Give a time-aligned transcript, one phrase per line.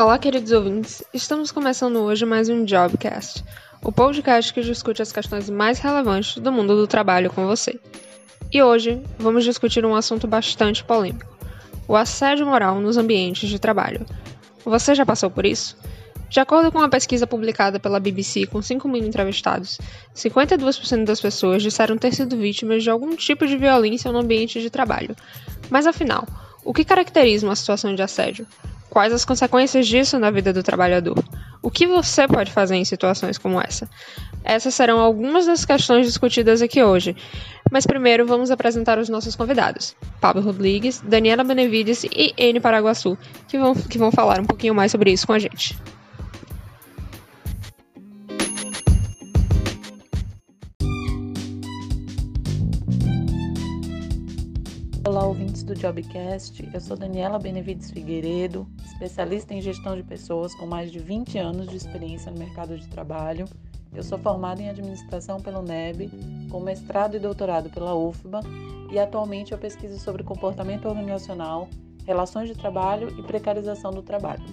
[0.00, 1.02] Olá, queridos ouvintes.
[1.12, 3.44] Estamos começando hoje mais um Jobcast,
[3.82, 7.80] o podcast que discute as questões mais relevantes do mundo do trabalho com você.
[8.52, 11.36] E hoje vamos discutir um assunto bastante polêmico:
[11.88, 14.06] o assédio moral nos ambientes de trabalho.
[14.64, 15.76] Você já passou por isso?
[16.30, 19.80] De acordo com uma pesquisa publicada pela BBC com 5 mil entrevistados,
[20.14, 24.70] 52% das pessoas disseram ter sido vítimas de algum tipo de violência no ambiente de
[24.70, 25.16] trabalho.
[25.68, 26.24] Mas afinal,
[26.64, 28.46] o que caracteriza uma situação de assédio?
[28.90, 31.22] Quais as consequências disso na vida do trabalhador?
[31.62, 33.88] O que você pode fazer em situações como essa?
[34.44, 37.14] Essas serão algumas das questões discutidas aqui hoje.
[37.70, 43.58] Mas primeiro vamos apresentar os nossos convidados: Pablo Rodrigues, Daniela Benevides e N Paraguaçu, que
[43.58, 45.76] vão, que vão falar um pouquinho mais sobre isso com a gente.
[55.08, 56.68] Olá, ouvintes do Jobcast.
[56.70, 61.66] Eu sou Daniela Benevides Figueiredo, especialista em gestão de pessoas com mais de 20 anos
[61.66, 63.46] de experiência no mercado de trabalho.
[63.90, 66.10] Eu sou formada em administração pelo NEB,
[66.50, 68.40] com mestrado e doutorado pela UFBA,
[68.92, 71.70] e atualmente eu pesquiso sobre comportamento organizacional,
[72.04, 74.44] relações de trabalho e precarização do trabalho.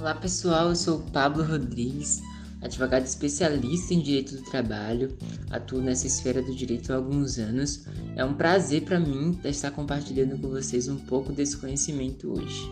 [0.00, 0.70] Olá, pessoal.
[0.70, 2.20] Eu sou Pablo Rodrigues
[2.64, 5.16] advogado especialista em direito do trabalho,
[5.50, 7.84] atuo nessa esfera do direito há alguns anos.
[8.16, 12.64] É um prazer para mim estar compartilhando com vocês um pouco desse conhecimento hoje.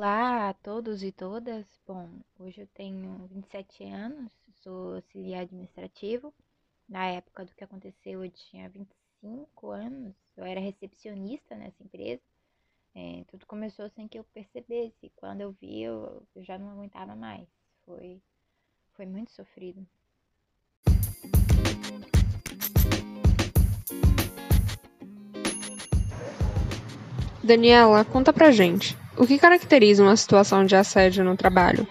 [0.00, 1.66] Olá a todos e todas.
[1.86, 2.08] Bom,
[2.38, 6.32] hoje eu tenho 27 anos, sou auxiliar administrativo.
[6.88, 12.22] Na época do que aconteceu, eu tinha 25 anos, eu era recepcionista nessa empresa.
[12.96, 15.10] É, tudo começou sem que eu percebesse.
[15.16, 17.48] Quando eu vi, eu, eu já não aguentava mais.
[17.84, 18.22] Foi,
[18.92, 19.84] foi muito sofrido.
[27.42, 28.96] Daniela, conta pra gente.
[29.18, 31.86] O que caracteriza uma situação de assédio no trabalho?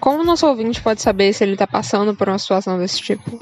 [0.00, 3.38] Como o nosso ouvinte pode saber se ele está passando por uma situação desse tipo?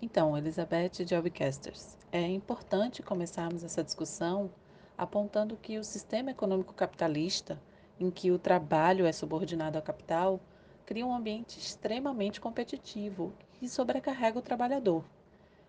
[0.00, 4.50] Então, Elizabeth Jobcasters, é importante começarmos essa discussão
[4.98, 7.56] apontando que o sistema econômico capitalista,
[8.00, 10.40] em que o trabalho é subordinado ao capital,
[10.84, 13.32] cria um ambiente extremamente competitivo
[13.62, 15.04] e sobrecarrega o trabalhador.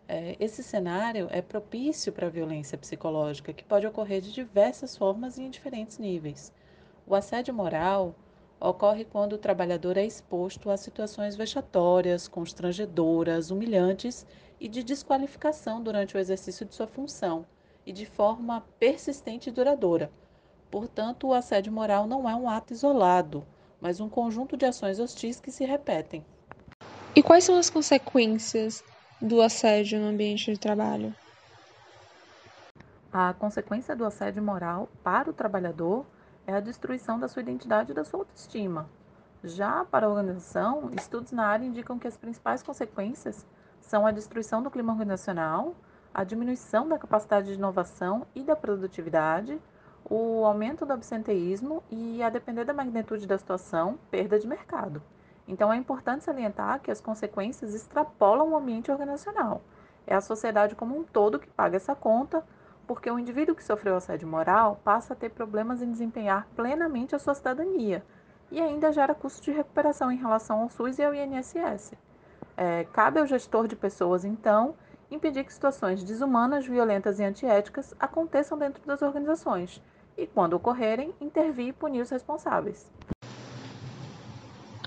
[0.07, 5.37] É, esse cenário é propício para a violência psicológica, que pode ocorrer de diversas formas
[5.37, 6.51] e em diferentes níveis.
[7.05, 8.15] O assédio moral
[8.59, 14.25] ocorre quando o trabalhador é exposto a situações vexatórias, constrangedoras, humilhantes
[14.59, 17.45] e de desqualificação durante o exercício de sua função
[17.89, 20.11] e de forma persistente e duradoura.
[20.69, 23.43] Portanto, o assédio moral não é um ato isolado,
[23.81, 26.23] mas um conjunto de ações hostis que se repetem.
[27.15, 28.83] E quais são as consequências
[29.19, 31.15] do assédio no ambiente de trabalho?
[33.11, 36.05] A consequência do assédio moral para o trabalhador
[36.45, 38.87] é a destruição da sua identidade e da sua autoestima.
[39.43, 43.47] Já para a organização, estudos na área indicam que as principais consequências
[43.81, 45.73] são a destruição do clima organizacional,
[46.13, 49.59] a diminuição da capacidade de inovação e da produtividade,
[50.09, 55.01] o aumento do absenteísmo e, a depender da magnitude da situação, perda de mercado.
[55.47, 59.61] Então, é importante salientar que as consequências extrapolam o ambiente organizacional.
[60.05, 62.43] É a sociedade como um todo que paga essa conta,
[62.87, 67.19] porque o indivíduo que sofreu assédio moral passa a ter problemas em desempenhar plenamente a
[67.19, 68.03] sua cidadania
[68.51, 71.93] e ainda gera custo de recuperação em relação ao SUS e ao INSS.
[72.57, 74.75] É, cabe ao gestor de pessoas, então,
[75.11, 79.81] impedir que situações desumanas, violentas e antiéticas aconteçam dentro das organizações
[80.17, 82.85] e, quando ocorrerem, intervir e punir os responsáveis.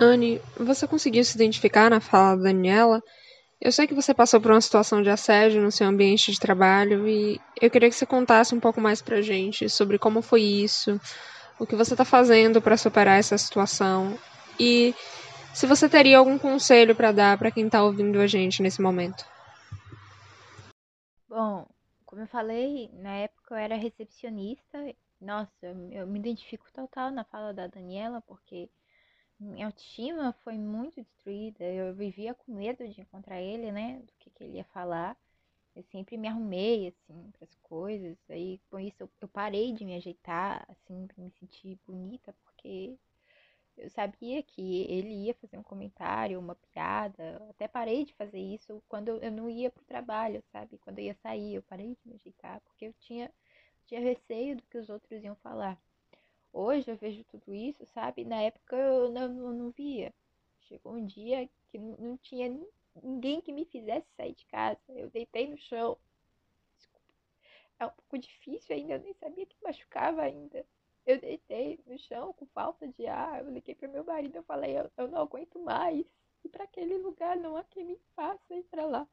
[0.00, 3.02] Anne, você conseguiu se identificar na fala da Daniela?
[3.60, 7.08] Eu sei que você passou por uma situação de assédio no seu ambiente de trabalho
[7.08, 11.00] e eu queria que você contasse um pouco mais pra gente sobre como foi isso,
[11.60, 14.18] o que você está fazendo para superar essa situação
[14.58, 14.92] e
[15.54, 19.24] se você teria algum conselho para dar para quem está ouvindo a gente nesse momento.
[21.32, 21.66] Bom,
[22.04, 24.78] como eu falei, na época eu era recepcionista.
[25.18, 28.68] Nossa, eu me identifico total na fala da Daniela, porque
[29.40, 31.64] minha autoestima foi muito destruída.
[31.64, 34.00] Eu vivia com medo de encontrar ele, né?
[34.00, 35.16] Do que, que ele ia falar.
[35.74, 38.18] Eu sempre me arrumei, assim, para as coisas.
[38.30, 42.98] Aí, com isso, eu, eu parei de me ajeitar, assim, para me sentir bonita, porque
[43.76, 47.42] eu sabia que ele ia fazer um comentário, uma piada.
[47.50, 50.78] Até parei de fazer isso quando eu não ia pro trabalho, sabe?
[50.78, 53.32] Quando eu ia sair, eu parei de me ajeitar, porque eu tinha,
[53.86, 55.80] tinha receio do que os outros iam falar.
[56.52, 58.24] Hoje eu vejo tudo isso, sabe?
[58.24, 60.12] Na época eu não, eu não via.
[60.60, 62.54] Chegou um dia que não, não tinha
[63.02, 64.80] ninguém que me fizesse sair de casa.
[64.90, 65.96] Eu deitei no chão.
[66.76, 67.06] Desculpa.
[67.80, 70.64] É um pouco difícil ainda, eu nem sabia que machucava ainda.
[71.06, 73.44] Eu deitei no chão com falta de ar.
[73.44, 76.06] Eu liguei para meu marido, eu falei, eu, eu não aguento mais.
[76.44, 79.06] E para aquele lugar não há quem me faça ir para lá.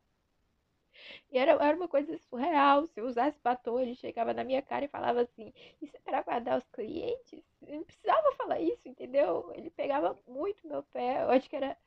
[1.31, 2.86] E era, era uma coisa surreal.
[2.88, 6.21] Se eu usasse batom, ele chegava na minha cara e falava assim: Isso é para
[6.21, 7.44] guardar os clientes?
[7.65, 9.51] Eu não precisava falar isso, entendeu?
[9.56, 11.24] Ele pegava muito meu pé.
[11.24, 11.77] Eu acho que era.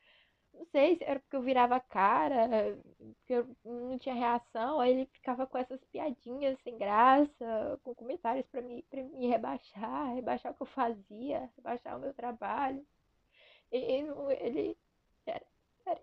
[0.53, 2.47] Não sei se era porque eu virava a cara,
[3.17, 4.79] porque eu não tinha reação.
[4.79, 10.13] Aí ele ficava com essas piadinhas sem graça, com comentários para me, pra me rebaixar,
[10.15, 12.85] rebaixar o que eu fazia, rebaixar o meu trabalho.
[13.71, 14.77] E, ele,
[15.25, 15.45] era,
[15.85, 16.01] era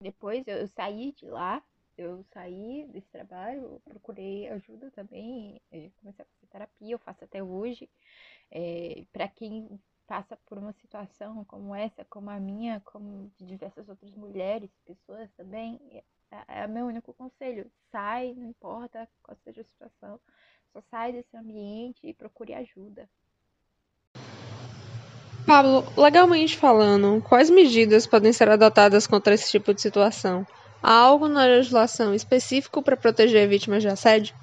[0.00, 1.62] depois eu saí de lá,
[1.96, 5.60] eu saí desse trabalho, procurei ajuda também,
[6.00, 7.88] comecei a fazer terapia, eu faço até hoje.
[8.50, 13.88] É, para quem passa por uma situação como essa, como a minha, como de diversas
[13.88, 15.78] outras mulheres, pessoas também,
[16.32, 17.70] é, é meu único conselho.
[17.92, 20.18] Sai, não importa qual seja a situação,
[20.72, 23.08] só sai desse ambiente e procure ajuda.
[25.46, 30.44] Pablo, legalmente falando, quais medidas podem ser adotadas contra esse tipo de situação?
[30.82, 34.34] Há algo na legislação específico para proteger vítimas de assédio?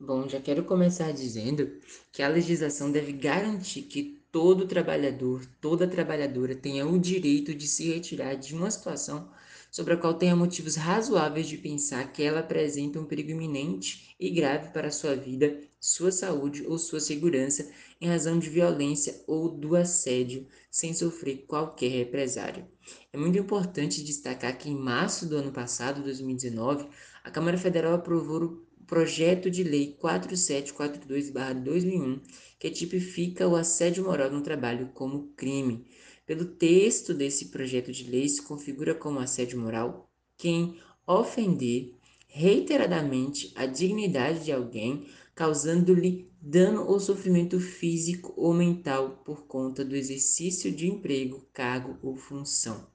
[0.00, 1.72] Bom, já quero começar dizendo
[2.12, 7.92] que a legislação deve garantir que todo trabalhador, toda trabalhadora tenha o direito de se
[7.92, 9.28] retirar de uma situação
[9.72, 14.30] sobre a qual tenha motivos razoáveis de pensar que ela apresenta um perigo iminente e
[14.30, 17.68] grave para sua vida, sua saúde ou sua segurança
[18.00, 22.64] em razão de violência ou do assédio, sem sofrer qualquer represário.
[23.12, 26.88] É muito importante destacar que em março do ano passado, 2019,
[27.24, 32.20] a Câmara Federal aprovou projeto de lei 4742/2001,
[32.58, 35.86] que tipifica o assédio moral no trabalho como crime.
[36.26, 41.94] Pelo texto desse projeto de lei, se configura como assédio moral quem ofender
[42.26, 49.94] reiteradamente a dignidade de alguém, causando-lhe dano ou sofrimento físico ou mental por conta do
[49.94, 52.88] exercício de emprego, cargo ou função.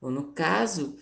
[0.00, 0.96] Ou no caso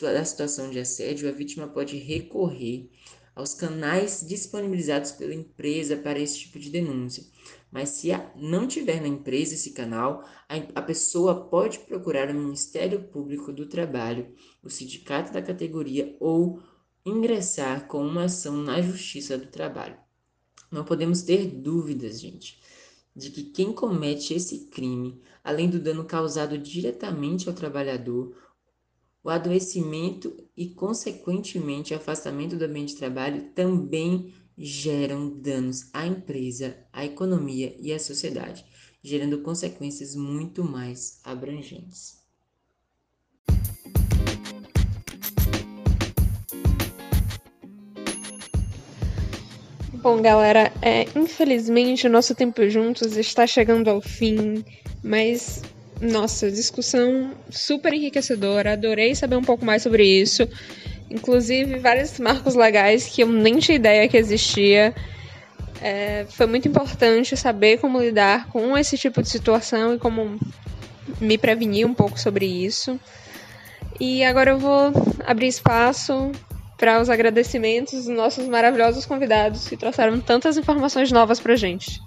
[0.00, 2.88] da situação de assédio, a vítima pode recorrer
[3.34, 7.24] aos canais disponibilizados pela empresa para esse tipo de denúncia,
[7.70, 10.24] mas se não tiver na empresa esse canal,
[10.74, 14.32] a, pessoa pode procurar o Ministério Público do Trabalho,
[14.62, 16.62] o sindicato da categoria ou
[17.04, 19.96] ingressar com uma ação na Justiça do Trabalho.
[20.70, 22.60] Não podemos ter dúvidas, gente,
[23.14, 28.36] de que quem comete esse crime, além do dano causado diretamente ao trabalhador,
[29.24, 36.76] o adoecimento e, consequentemente, o afastamento do ambiente de trabalho também geram danos à empresa,
[36.92, 38.62] à economia e à sociedade,
[39.02, 42.22] gerando consequências muito mais abrangentes.
[50.02, 54.62] Bom, galera, é, infelizmente o nosso tempo juntos está chegando ao fim,
[55.02, 55.62] mas
[56.00, 58.72] nossa, discussão super enriquecedora.
[58.72, 60.48] Adorei saber um pouco mais sobre isso.
[61.10, 64.94] Inclusive, vários marcos legais que eu nem tinha ideia que existia.
[65.80, 70.38] É, foi muito importante saber como lidar com esse tipo de situação e como
[71.20, 72.98] me prevenir um pouco sobre isso.
[74.00, 74.92] E agora eu vou
[75.24, 76.32] abrir espaço
[76.76, 82.00] para os agradecimentos dos nossos maravilhosos convidados que trouxeram tantas informações novas para gente.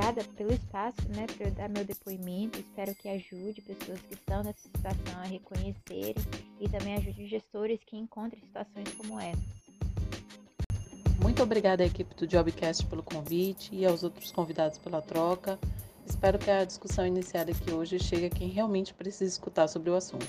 [0.00, 2.58] Obrigada pelo espaço, né, para dar meu depoimento.
[2.58, 6.14] Espero que ajude pessoas que estão nessa situação a reconhecerem
[6.58, 9.42] e também ajude gestores que encontrem situações como essa.
[11.22, 15.58] Muito obrigada à equipe do Jobcast pelo convite e aos outros convidados pela troca.
[16.06, 19.94] Espero que a discussão iniciada aqui hoje chegue a quem realmente precisa escutar sobre o
[19.94, 20.26] assunto.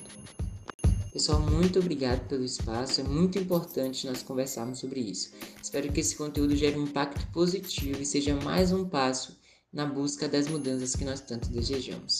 [1.13, 2.99] Pessoal, muito obrigado pelo espaço.
[2.99, 5.31] É muito importante nós conversarmos sobre isso.
[5.61, 9.40] Espero que esse conteúdo gere um impacto positivo e seja mais um passo
[9.73, 12.19] na busca das mudanças que nós tanto desejamos.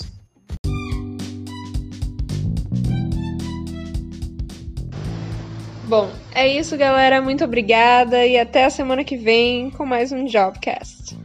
[5.88, 7.22] Bom, é isso, galera.
[7.22, 11.21] Muito obrigada e até a semana que vem com mais um Jobcast.